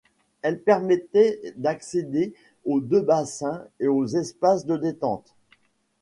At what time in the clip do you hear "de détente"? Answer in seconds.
4.65-5.35